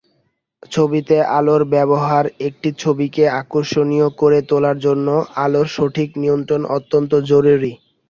[0.71, 5.07] ছবিতে আলোর ব্যবহারএকটি ছবিকে আকর্ষণীয় করে তোলার জন্য
[5.43, 7.71] আলোর সঠিক নিয়ন্ত্রণ অত্যন্ত জরুরি।